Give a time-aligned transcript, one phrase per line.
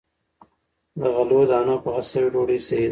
[0.99, 2.79] د غلو- دانو پخه شوې ډوډۍ صحي ده.